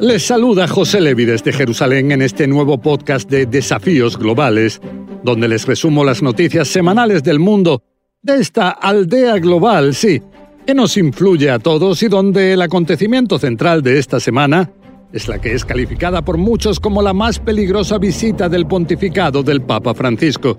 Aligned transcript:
Les 0.00 0.22
saluda 0.22 0.66
José 0.66 0.98
Levi 0.98 1.26
desde 1.26 1.52
Jerusalén 1.52 2.10
en 2.10 2.22
este 2.22 2.46
nuevo 2.46 2.80
podcast 2.80 3.28
de 3.28 3.44
Desafíos 3.44 4.16
Globales, 4.16 4.80
donde 5.22 5.46
les 5.46 5.66
resumo 5.66 6.04
las 6.04 6.22
noticias 6.22 6.68
semanales 6.68 7.22
del 7.22 7.38
mundo 7.38 7.82
de 8.22 8.36
esta 8.36 8.70
aldea 8.70 9.38
global, 9.38 9.94
sí, 9.94 10.22
que 10.66 10.74
nos 10.74 10.96
influye 10.96 11.50
a 11.50 11.58
todos 11.58 12.02
y 12.02 12.08
donde 12.08 12.54
el 12.54 12.62
acontecimiento 12.62 13.38
central 13.38 13.82
de 13.82 13.98
esta 13.98 14.20
semana 14.20 14.70
es 15.12 15.28
la 15.28 15.38
que 15.38 15.52
es 15.52 15.66
calificada 15.66 16.22
por 16.22 16.38
muchos 16.38 16.80
como 16.80 17.02
la 17.02 17.12
más 17.12 17.38
peligrosa 17.38 17.98
visita 17.98 18.48
del 18.48 18.66
pontificado 18.66 19.42
del 19.42 19.60
Papa 19.60 19.92
Francisco, 19.92 20.56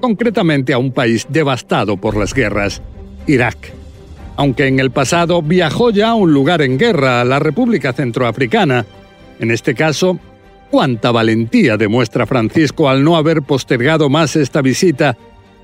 concretamente 0.00 0.72
a 0.72 0.78
un 0.78 0.92
país 0.92 1.26
devastado 1.28 1.96
por 1.96 2.16
las 2.16 2.32
guerras, 2.32 2.80
Irak 3.26 3.85
aunque 4.36 4.66
en 4.66 4.78
el 4.78 4.90
pasado 4.90 5.42
viajó 5.42 5.90
ya 5.90 6.10
a 6.10 6.14
un 6.14 6.32
lugar 6.32 6.62
en 6.62 6.78
guerra, 6.78 7.24
la 7.24 7.38
República 7.38 7.92
Centroafricana. 7.92 8.86
En 9.40 9.50
este 9.50 9.74
caso, 9.74 10.18
cuánta 10.70 11.10
valentía 11.10 11.76
demuestra 11.76 12.26
Francisco 12.26 12.88
al 12.88 13.02
no 13.02 13.16
haber 13.16 13.42
postergado 13.42 14.08
más 14.08 14.36
esta 14.36 14.62
visita 14.62 15.16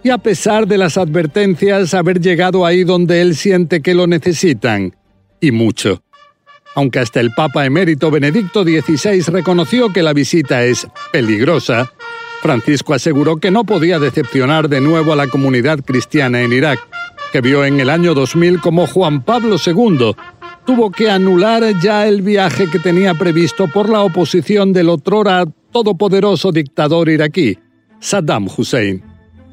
y 0.03 0.11
a 0.11 0.19
pesar 0.19 0.67
de 0.67 0.79
las 0.79 0.97
advertencias 0.97 1.95
haber 1.95 2.21
llegado 2.21 2.67
ahí 2.67 2.85
donde 2.85 3.21
él 3.21 3.37
siente 3.37 3.83
que 3.83 3.95
lo 3.95 4.07
necesitan, 4.07 4.97
y 5.41 5.53
mucho. 5.53 6.03
Aunque 6.75 6.99
hasta 6.99 7.21
el 7.21 7.33
Papa 7.33 7.67
emérito 7.67 8.11
Benedicto 8.11 8.65
XVI 8.65 9.21
reconoció 9.29 9.93
que 9.93 10.03
la 10.03 10.13
visita 10.13 10.65
es 10.65 10.89
peligrosa, 11.13 11.93
Francisco 12.41 12.95
aseguró 12.95 13.37
que 13.37 13.53
no 13.53 13.65
podía 13.65 14.01
decepcionar 14.01 14.69
de 14.69 14.81
nuevo 14.81 15.13
a 15.13 15.17
la 15.17 15.29
comunidad 15.29 15.79
cristiana 15.85 16.41
en 16.41 16.53
Irak 16.53 16.81
que 17.33 17.41
vio 17.41 17.65
en 17.65 17.81
el 17.81 17.89
año 17.89 18.13
2000 18.13 18.61
como 18.61 18.87
Juan 18.87 19.25
Pablo 19.25 19.57
II 19.65 20.15
tuvo 20.67 20.91
que 20.91 21.11
anular 21.11 21.65
ya 21.81 22.07
el 22.07 22.21
viaje 22.21 22.69
que 22.71 22.79
tenía 22.79 23.15
previsto 23.15 23.67
por 23.69 23.89
la 23.89 24.03
oposición 24.03 24.73
del 24.73 24.91
otrora 24.91 25.47
todopoderoso 25.73 26.53
dictador 26.53 27.09
iraquí, 27.09 27.59
Saddam 27.99 28.47
Hussein. 28.55 29.03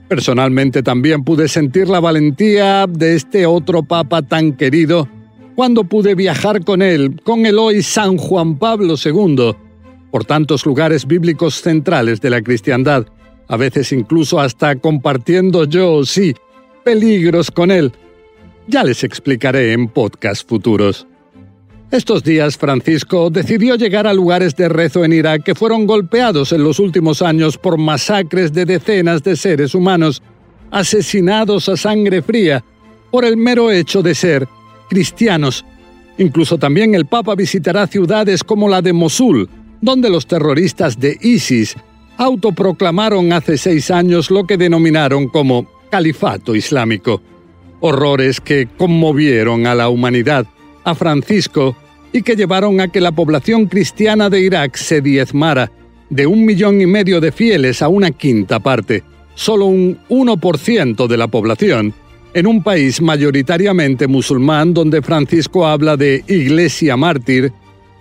Personalmente 0.09 0.83
también 0.83 1.23
pude 1.23 1.47
sentir 1.47 1.87
la 1.87 2.01
valentía 2.01 2.85
de 2.85 3.15
este 3.15 3.45
otro 3.45 3.81
papa 3.81 4.21
tan 4.21 4.53
querido 4.53 5.07
cuando 5.55 5.85
pude 5.85 6.15
viajar 6.15 6.63
con 6.65 6.81
él, 6.81 7.21
con 7.23 7.45
el 7.45 7.57
hoy 7.57 7.81
San 7.81 8.17
Juan 8.17 8.57
Pablo 8.57 8.95
II, 9.03 9.55
por 10.11 10.25
tantos 10.25 10.65
lugares 10.65 11.07
bíblicos 11.07 11.61
centrales 11.61 12.19
de 12.19 12.29
la 12.29 12.41
cristiandad, 12.41 13.05
a 13.47 13.57
veces 13.57 13.91
incluso 13.93 14.39
hasta 14.39 14.75
compartiendo 14.75 15.63
yo, 15.65 16.03
sí, 16.05 16.35
peligros 16.83 17.51
con 17.51 17.71
él. 17.71 17.91
Ya 18.67 18.83
les 18.83 19.03
explicaré 19.03 19.73
en 19.73 19.87
podcast 19.87 20.47
futuros. 20.47 21.07
Estos 21.91 22.23
días 22.23 22.55
Francisco 22.55 23.31
decidió 23.31 23.75
llegar 23.75 24.05
a 24.05 24.13
lugares 24.13 24.55
de 24.55 24.69
rezo 24.69 25.03
en 25.03 25.11
Irak 25.11 25.41
que 25.43 25.55
fueron 25.55 25.87
golpeados 25.87 26.51
en 26.51 26.63
los 26.63 26.77
últimos 26.77 27.23
años 27.23 27.57
por 27.57 27.79
masacres 27.79 28.53
de 28.53 28.65
decenas 28.65 29.23
de 29.23 29.35
seres 29.35 29.73
humanos, 29.73 30.21
asesinados 30.69 31.67
a 31.67 31.75
sangre 31.75 32.21
fría 32.21 32.63
por 33.09 33.25
el 33.25 33.37
mero 33.37 33.71
hecho 33.71 34.03
de 34.03 34.13
ser 34.13 34.47
cristianos. 34.87 35.65
Incluso 36.19 36.59
también 36.59 36.93
el 36.93 37.07
Papa 37.07 37.33
visitará 37.33 37.87
ciudades 37.87 38.43
como 38.43 38.69
la 38.69 38.83
de 38.83 38.93
Mosul, 38.93 39.49
donde 39.81 40.11
los 40.11 40.27
terroristas 40.27 40.99
de 40.99 41.17
ISIS 41.21 41.75
autoproclamaron 42.17 43.33
hace 43.33 43.57
seis 43.57 43.89
años 43.89 44.29
lo 44.29 44.45
que 44.45 44.57
denominaron 44.57 45.27
como 45.27 45.65
califato 45.89 46.55
islámico. 46.55 47.21
Horrores 47.79 48.41
que 48.41 48.67
conmovieron 48.77 49.67
a 49.67 49.75
la 49.75 49.89
humanidad, 49.89 50.45
a 50.83 50.95
Francisco, 50.95 51.75
y 52.11 52.21
que 52.23 52.35
llevaron 52.35 52.81
a 52.81 52.87
que 52.87 53.01
la 53.01 53.11
población 53.11 53.67
cristiana 53.67 54.29
de 54.29 54.41
Irak 54.41 54.75
se 54.75 55.01
diezmara 55.01 55.71
de 56.09 56.25
un 56.25 56.45
millón 56.45 56.81
y 56.81 56.87
medio 56.87 57.21
de 57.21 57.31
fieles 57.31 57.81
a 57.81 57.87
una 57.87 58.11
quinta 58.11 58.59
parte, 58.59 59.03
solo 59.35 59.65
un 59.65 59.99
1% 60.09 61.07
de 61.07 61.17
la 61.17 61.27
población, 61.27 61.93
en 62.33 62.47
un 62.47 62.63
país 62.63 63.01
mayoritariamente 63.01 64.07
musulmán 64.07 64.73
donde 64.73 65.01
Francisco 65.01 65.67
habla 65.67 65.97
de 65.97 66.23
iglesia 66.27 66.97
mártir 66.97 67.51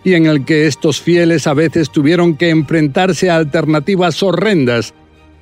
y 0.05 0.15
en 0.15 0.26
el 0.26 0.44
que 0.44 0.66
estos 0.66 1.00
fieles 1.00 1.47
a 1.47 1.55
veces 1.55 1.91
tuvieron 1.91 2.37
que 2.37 2.50
enfrentarse 2.50 3.31
a 3.31 3.37
alternativas 3.37 4.22
horrendas, 4.22 4.94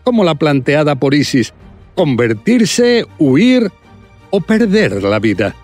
como 0.03 0.25
la 0.25 0.35
planteada 0.35 0.97
por 0.97 1.15
ISIS, 1.15 1.53
convertirse, 1.97 3.07
huir 3.19 3.73
o 4.31 4.41
perder 4.41 5.03
la 5.03 5.19
vida. 5.19 5.57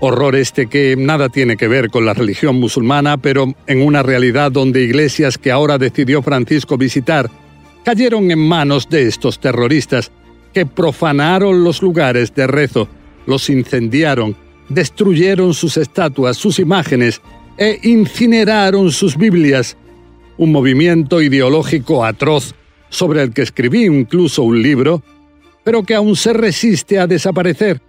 Horror 0.00 0.36
este 0.36 0.66
que 0.66 0.96
nada 0.96 1.28
tiene 1.28 1.56
que 1.56 1.68
ver 1.68 1.90
con 1.90 2.04
la 2.04 2.12
religión 2.12 2.56
musulmana, 2.56 3.16
pero 3.16 3.54
en 3.66 3.82
una 3.82 4.02
realidad 4.02 4.52
donde 4.52 4.82
iglesias 4.82 5.38
que 5.38 5.50
ahora 5.50 5.78
decidió 5.78 6.22
Francisco 6.22 6.76
visitar 6.76 7.30
cayeron 7.84 8.30
en 8.30 8.38
manos 8.38 8.88
de 8.90 9.08
estos 9.08 9.40
terroristas 9.40 10.10
que 10.52 10.66
profanaron 10.66 11.64
los 11.64 11.82
lugares 11.82 12.34
de 12.34 12.46
rezo, 12.46 12.88
los 13.26 13.48
incendiaron, 13.48 14.36
destruyeron 14.68 15.54
sus 15.54 15.76
estatuas, 15.76 16.36
sus 16.36 16.58
imágenes 16.58 17.20
e 17.56 17.78
incineraron 17.82 18.92
sus 18.92 19.16
Biblias. 19.16 19.76
Un 20.36 20.52
movimiento 20.52 21.22
ideológico 21.22 22.04
atroz 22.04 22.54
sobre 22.90 23.22
el 23.22 23.32
que 23.32 23.42
escribí 23.42 23.84
incluso 23.84 24.42
un 24.42 24.62
libro 24.62 25.02
pero 25.68 25.82
que 25.82 25.94
aún 25.94 26.16
se 26.16 26.32
resiste 26.32 26.98
a 26.98 27.06
desaparecer. 27.06 27.82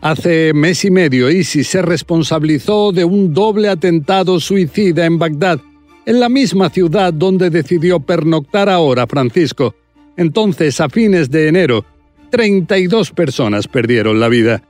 Hace 0.00 0.54
mes 0.54 0.82
y 0.86 0.90
medio 0.90 1.30
ISIS 1.30 1.68
se 1.68 1.82
responsabilizó 1.82 2.90
de 2.90 3.04
un 3.04 3.34
doble 3.34 3.68
atentado 3.68 4.40
suicida 4.40 5.04
en 5.04 5.18
Bagdad, 5.18 5.60
en 6.06 6.20
la 6.20 6.30
misma 6.30 6.70
ciudad 6.70 7.12
donde 7.12 7.50
decidió 7.50 8.00
pernoctar 8.00 8.70
ahora 8.70 9.06
Francisco. 9.06 9.74
Entonces, 10.16 10.80
a 10.80 10.88
fines 10.88 11.30
de 11.30 11.48
enero, 11.48 11.84
32 12.30 13.10
personas 13.10 13.68
perdieron 13.68 14.20
la 14.20 14.28
vida. 14.28 14.62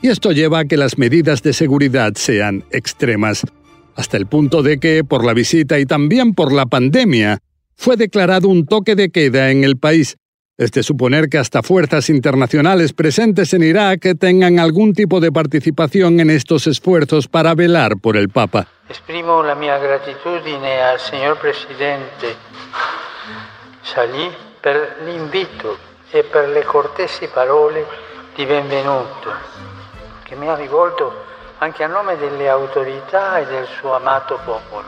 Y 0.00 0.10
esto 0.10 0.30
lleva 0.30 0.60
a 0.60 0.64
que 0.66 0.76
las 0.76 0.96
medidas 0.96 1.42
de 1.42 1.52
seguridad 1.52 2.12
sean 2.14 2.62
extremas, 2.70 3.42
hasta 3.96 4.16
el 4.16 4.26
punto 4.26 4.62
de 4.62 4.78
que, 4.78 5.02
por 5.02 5.24
la 5.24 5.34
visita 5.34 5.80
y 5.80 5.86
también 5.86 6.34
por 6.34 6.52
la 6.52 6.66
pandemia, 6.66 7.40
fue 7.74 7.96
declarado 7.96 8.46
un 8.46 8.64
toque 8.64 8.94
de 8.94 9.10
queda 9.10 9.50
en 9.50 9.64
el 9.64 9.76
país, 9.76 10.18
es 10.56 10.70
de 10.70 10.84
suponer 10.84 11.28
que 11.28 11.38
hasta 11.38 11.62
fuerzas 11.62 12.08
internacionales 12.08 12.92
presentes 12.92 13.52
en 13.54 13.64
Irak 13.64 14.06
tengan 14.20 14.60
algún 14.60 14.92
tipo 14.92 15.18
de 15.18 15.32
participación 15.32 16.20
en 16.20 16.30
estos 16.30 16.68
esfuerzos 16.68 17.26
para 17.26 17.54
velar 17.54 17.96
por 18.00 18.16
el 18.16 18.28
Papa. 18.28 18.68
Exprimo 18.88 19.42
la 19.42 19.56
mia 19.56 19.78
gratitudine 19.78 20.80
al 20.80 21.00
señor 21.00 21.38
presidente 21.38 22.36
Salì 23.82 24.30
per 24.60 24.98
l'invito 25.04 25.76
e 26.10 26.22
per 26.22 26.48
le 26.48 26.62
cortesi 26.62 27.28
parole 27.32 27.84
di 28.36 28.46
benvenuto 28.46 29.32
che 30.22 30.36
mi 30.36 30.48
ha 30.48 30.54
rivolto 30.54 31.32
e. 31.58 31.72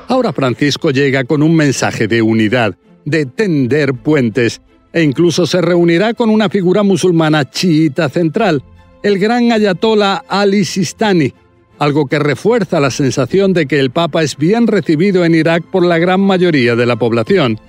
Ahora 0.08 0.32
Francisco 0.32 0.90
llega 0.90 1.24
con 1.24 1.42
un 1.42 1.54
mensaje 1.54 2.06
de 2.06 2.20
unidad, 2.20 2.74
de 3.04 3.26
tender 3.26 3.94
puentes 3.94 4.60
e 4.92 5.02
incluso 5.02 5.46
se 5.46 5.60
reunirá 5.60 6.14
con 6.14 6.30
una 6.30 6.48
figura 6.48 6.82
musulmana 6.82 7.50
chiita 7.50 8.08
central, 8.08 8.62
el 9.02 9.18
gran 9.18 9.52
ayatollah 9.52 10.24
Ali 10.28 10.64
Sistani, 10.64 11.32
algo 11.78 12.06
que 12.06 12.18
refuerza 12.18 12.80
la 12.80 12.90
sensación 12.90 13.52
de 13.52 13.66
que 13.66 13.78
el 13.78 13.90
Papa 13.90 14.22
es 14.22 14.36
bien 14.36 14.66
recibido 14.66 15.24
en 15.24 15.34
Irak 15.34 15.64
por 15.64 15.84
la 15.84 15.98
gran 15.98 16.20
mayoría 16.20 16.74
de 16.74 16.86
la 16.86 16.96
población, 16.96 17.60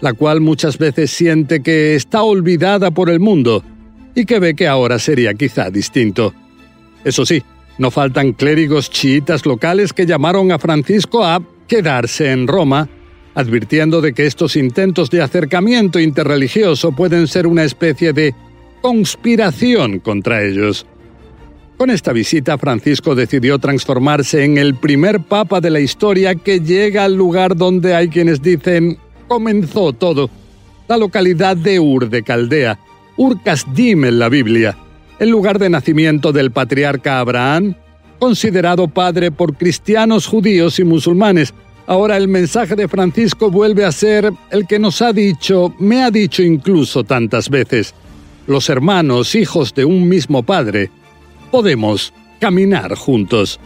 la 0.00 0.12
cual 0.12 0.40
muchas 0.40 0.78
veces 0.78 1.10
siente 1.10 1.62
que 1.62 1.94
está 1.94 2.22
olvidada 2.22 2.90
por 2.90 3.08
el 3.08 3.20
mundo 3.20 3.64
y 4.14 4.26
que 4.26 4.38
ve 4.38 4.54
que 4.54 4.68
ahora 4.68 4.98
sería 4.98 5.34
quizá 5.34 5.70
distinto. 5.70 6.34
Eso 7.04 7.24
sí, 7.24 7.42
no 7.78 7.90
faltan 7.90 8.32
clérigos 8.32 8.90
chiitas 8.90 9.46
locales 9.46 9.92
que 9.92 10.06
llamaron 10.06 10.52
a 10.52 10.58
Francisco 10.58 11.24
a 11.24 11.42
quedarse 11.66 12.30
en 12.30 12.46
Roma 12.46 12.88
advirtiendo 13.34 14.00
de 14.00 14.12
que 14.12 14.26
estos 14.26 14.56
intentos 14.56 15.10
de 15.10 15.22
acercamiento 15.22 15.98
interreligioso 15.98 16.92
pueden 16.92 17.26
ser 17.26 17.46
una 17.46 17.64
especie 17.64 18.12
de 18.12 18.34
conspiración 18.80 19.98
contra 19.98 20.42
ellos. 20.42 20.86
Con 21.76 21.90
esta 21.90 22.12
visita, 22.12 22.56
Francisco 22.56 23.14
decidió 23.14 23.58
transformarse 23.58 24.44
en 24.44 24.58
el 24.58 24.76
primer 24.76 25.20
papa 25.20 25.60
de 25.60 25.70
la 25.70 25.80
historia 25.80 26.36
que 26.36 26.60
llega 26.60 27.04
al 27.04 27.14
lugar 27.14 27.56
donde 27.56 27.94
hay 27.94 28.08
quienes 28.08 28.40
dicen 28.40 28.98
comenzó 29.26 29.92
todo, 29.92 30.30
la 30.86 30.96
localidad 30.96 31.56
de 31.56 31.80
Ur 31.80 32.08
de 32.08 32.22
Caldea, 32.22 32.78
Ur 33.16 33.42
Kasdim 33.42 34.04
en 34.04 34.18
la 34.18 34.28
Biblia, 34.28 34.76
el 35.18 35.30
lugar 35.30 35.58
de 35.58 35.70
nacimiento 35.70 36.32
del 36.32 36.52
patriarca 36.52 37.18
Abraham, 37.18 37.74
considerado 38.18 38.86
padre 38.86 39.32
por 39.32 39.56
cristianos, 39.56 40.26
judíos 40.26 40.78
y 40.78 40.84
musulmanes, 40.84 41.54
Ahora 41.86 42.16
el 42.16 42.28
mensaje 42.28 42.76
de 42.76 42.88
Francisco 42.88 43.50
vuelve 43.50 43.84
a 43.84 43.92
ser 43.92 44.32
el 44.50 44.66
que 44.66 44.78
nos 44.78 45.02
ha 45.02 45.12
dicho, 45.12 45.74
me 45.78 46.02
ha 46.02 46.10
dicho 46.10 46.42
incluso 46.42 47.04
tantas 47.04 47.50
veces, 47.50 47.94
los 48.46 48.68
hermanos, 48.68 49.34
hijos 49.34 49.74
de 49.74 49.84
un 49.84 50.08
mismo 50.08 50.42
Padre, 50.42 50.90
podemos 51.50 52.12
caminar 52.40 52.94
juntos. 52.94 53.60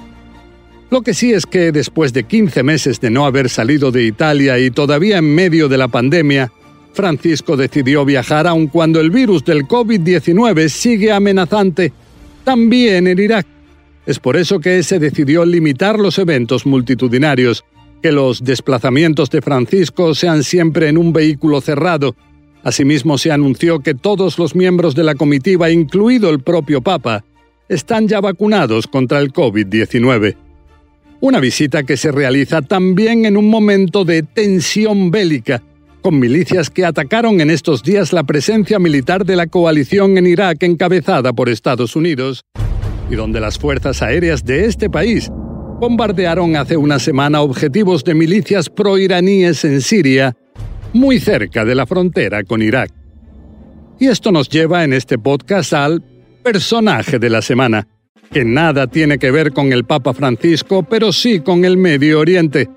Lo 0.90 1.02
que 1.02 1.14
sí 1.14 1.32
es 1.32 1.46
que 1.46 1.70
después 1.70 2.12
de 2.12 2.24
15 2.24 2.62
meses 2.62 3.00
de 3.00 3.10
no 3.10 3.26
haber 3.26 3.48
salido 3.48 3.90
de 3.90 4.04
Italia 4.04 4.58
y 4.58 4.70
todavía 4.70 5.18
en 5.18 5.34
medio 5.34 5.68
de 5.68 5.78
la 5.78 5.88
pandemia, 5.88 6.50
Francisco 6.94 7.56
decidió 7.56 8.04
viajar 8.04 8.46
aun 8.46 8.66
cuando 8.66 9.00
el 9.00 9.10
virus 9.10 9.44
del 9.44 9.64
COVID-19 9.64 10.68
sigue 10.68 11.12
amenazante 11.12 11.92
también 12.42 13.06
en 13.06 13.18
Irak. 13.18 13.46
Es 14.06 14.18
por 14.18 14.36
eso 14.36 14.58
que 14.58 14.82
se 14.82 14.98
decidió 14.98 15.44
limitar 15.44 15.98
los 15.98 16.18
eventos 16.18 16.64
multitudinarios, 16.64 17.64
que 18.02 18.12
los 18.12 18.44
desplazamientos 18.44 19.30
de 19.30 19.42
Francisco 19.42 20.14
sean 20.14 20.44
siempre 20.44 20.88
en 20.88 20.98
un 20.98 21.12
vehículo 21.12 21.60
cerrado. 21.60 22.14
Asimismo, 22.62 23.18
se 23.18 23.30
anunció 23.30 23.80
que 23.80 23.94
todos 23.94 24.38
los 24.38 24.54
miembros 24.54 24.94
de 24.94 25.04
la 25.04 25.14
comitiva, 25.14 25.70
incluido 25.70 26.30
el 26.30 26.40
propio 26.40 26.80
Papa, 26.80 27.24
están 27.68 28.08
ya 28.08 28.20
vacunados 28.20 28.86
contra 28.86 29.20
el 29.20 29.32
COVID-19. 29.32 30.36
Una 31.20 31.40
visita 31.40 31.82
que 31.82 31.96
se 31.96 32.12
realiza 32.12 32.62
también 32.62 33.24
en 33.24 33.36
un 33.36 33.50
momento 33.50 34.04
de 34.04 34.22
tensión 34.22 35.10
bélica, 35.10 35.62
con 36.00 36.18
milicias 36.18 36.70
que 36.70 36.84
atacaron 36.84 37.40
en 37.40 37.50
estos 37.50 37.82
días 37.82 38.12
la 38.12 38.22
presencia 38.22 38.78
militar 38.78 39.24
de 39.24 39.36
la 39.36 39.48
coalición 39.48 40.16
en 40.16 40.26
Irak 40.26 40.62
encabezada 40.62 41.32
por 41.32 41.48
Estados 41.48 41.96
Unidos, 41.96 42.44
y 43.10 43.16
donde 43.16 43.40
las 43.40 43.58
fuerzas 43.58 44.02
aéreas 44.02 44.44
de 44.44 44.66
este 44.66 44.88
país 44.88 45.30
bombardearon 45.78 46.56
hace 46.56 46.76
una 46.76 46.98
semana 46.98 47.40
objetivos 47.40 48.02
de 48.02 48.14
milicias 48.14 48.69
proiraníes 48.69 49.64
en 49.64 49.80
Siria, 49.80 50.36
muy 50.92 51.20
cerca 51.20 51.64
de 51.64 51.75
la 51.75 51.86
frontera 51.86 52.42
con 52.42 52.62
Irak. 52.62 52.90
Y 54.00 54.06
esto 54.08 54.32
nos 54.32 54.48
lleva 54.48 54.84
en 54.84 54.92
este 54.92 55.19
podcast 55.19 55.72
al 55.72 56.02
personaje 56.42 57.19
de 57.19 57.30
la 57.30 57.42
semana 57.42 57.86
que 58.32 58.44
nada 58.44 58.86
tiene 58.88 59.19
que 59.19 59.30
ver 59.30 59.52
con 59.52 59.72
el 59.72 59.84
Papa 59.84 60.12
Francisco, 60.12 60.82
pero 60.82 61.12
sí 61.12 61.40
con 61.40 61.64
el 61.64 61.76
Medio 61.76 62.20
Oriente. 62.20 62.69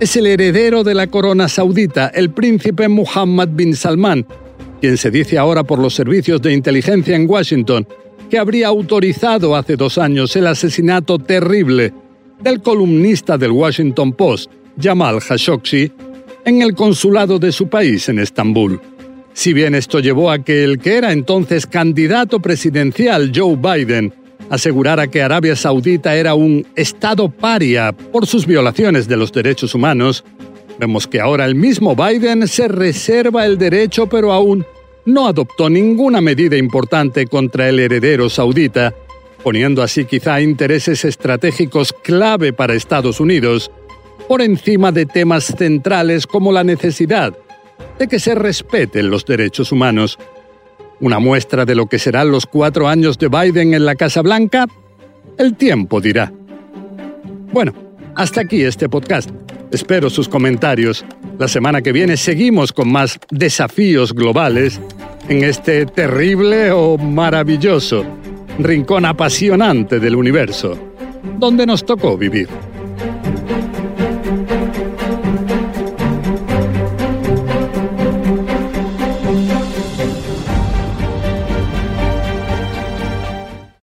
Es 0.00 0.16
el 0.16 0.26
heredero 0.26 0.84
de 0.84 0.94
la 0.94 1.08
corona 1.08 1.48
saudita, 1.48 2.08
el 2.08 2.30
príncipe 2.30 2.88
Muhammad 2.88 3.48
bin 3.50 3.74
Salman, 3.74 4.26
quien 4.80 4.96
se 4.96 5.10
dice 5.10 5.36
ahora 5.36 5.64
por 5.64 5.78
los 5.78 5.94
servicios 5.94 6.40
de 6.42 6.52
inteligencia 6.52 7.16
en 7.16 7.28
Washington 7.28 7.86
que 8.30 8.38
habría 8.38 8.68
autorizado 8.68 9.54
hace 9.54 9.76
dos 9.76 9.98
años 9.98 10.34
el 10.36 10.46
asesinato 10.46 11.18
terrible 11.18 11.92
del 12.40 12.60
columnista 12.60 13.38
del 13.38 13.52
Washington 13.52 14.12
Post, 14.12 14.50
Jamal 14.80 15.20
Khashoggi, 15.20 15.90
en 16.44 16.62
el 16.62 16.74
consulado 16.74 17.38
de 17.38 17.52
su 17.52 17.68
país 17.68 18.08
en 18.08 18.18
Estambul. 18.18 18.80
Si 19.32 19.52
bien 19.52 19.74
esto 19.74 20.00
llevó 20.00 20.30
a 20.30 20.38
que 20.38 20.64
el 20.64 20.78
que 20.78 20.96
era 20.96 21.12
entonces 21.12 21.66
candidato 21.66 22.40
presidencial, 22.40 23.32
Joe 23.34 23.56
Biden, 23.56 24.14
asegurara 24.48 25.08
que 25.08 25.22
Arabia 25.22 25.56
Saudita 25.56 26.14
era 26.14 26.34
un 26.34 26.66
Estado 26.76 27.28
paria 27.28 27.92
por 27.92 28.26
sus 28.26 28.46
violaciones 28.46 29.08
de 29.08 29.16
los 29.16 29.32
derechos 29.32 29.74
humanos, 29.74 30.24
vemos 30.78 31.06
que 31.06 31.20
ahora 31.20 31.44
el 31.44 31.54
mismo 31.54 31.96
Biden 31.96 32.46
se 32.48 32.68
reserva 32.68 33.44
el 33.44 33.58
derecho 33.58 34.06
pero 34.08 34.32
aún 34.32 34.64
no 35.04 35.26
adoptó 35.26 35.70
ninguna 35.70 36.20
medida 36.20 36.56
importante 36.56 37.26
contra 37.26 37.68
el 37.68 37.78
heredero 37.78 38.28
saudita, 38.28 38.94
poniendo 39.42 39.82
así 39.82 40.04
quizá 40.04 40.40
intereses 40.40 41.04
estratégicos 41.04 41.92
clave 41.92 42.52
para 42.52 42.74
Estados 42.74 43.20
Unidos 43.20 43.70
por 44.28 44.42
encima 44.42 44.92
de 44.92 45.06
temas 45.06 45.44
centrales 45.44 46.26
como 46.26 46.52
la 46.52 46.64
necesidad 46.64 47.36
de 47.98 48.08
que 48.08 48.18
se 48.18 48.34
respeten 48.34 49.10
los 49.10 49.24
derechos 49.24 49.72
humanos. 49.72 50.18
Una 51.00 51.18
muestra 51.18 51.64
de 51.64 51.74
lo 51.74 51.86
que 51.86 51.98
serán 51.98 52.30
los 52.30 52.46
cuatro 52.46 52.88
años 52.88 53.18
de 53.18 53.28
Biden 53.28 53.74
en 53.74 53.84
la 53.84 53.94
Casa 53.94 54.22
Blanca, 54.22 54.66
el 55.38 55.54
tiempo 55.56 56.00
dirá. 56.00 56.32
Bueno, 57.52 57.72
hasta 58.14 58.40
aquí 58.40 58.62
este 58.62 58.88
podcast. 58.88 59.30
Espero 59.70 60.08
sus 60.08 60.28
comentarios. 60.28 61.04
La 61.38 61.48
semana 61.48 61.82
que 61.82 61.92
viene 61.92 62.16
seguimos 62.16 62.72
con 62.72 62.90
más 62.90 63.18
desafíos 63.30 64.14
globales 64.14 64.80
en 65.28 65.44
este 65.44 65.84
terrible 65.86 66.70
o 66.70 66.96
maravilloso 66.96 68.04
rincón 68.58 69.04
apasionante 69.04 70.00
del 70.00 70.16
universo, 70.16 70.78
donde 71.38 71.66
nos 71.66 71.84
tocó 71.84 72.16
vivir. 72.16 72.48